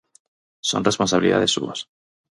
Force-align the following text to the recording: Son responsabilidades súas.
Son 0.69 0.85
responsabilidades 0.89 1.53
súas. 1.55 1.79